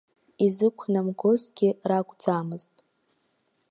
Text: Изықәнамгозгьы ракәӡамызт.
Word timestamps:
Изықәнамгозгьы 0.45 1.69
ракәӡамызт. 1.89 2.75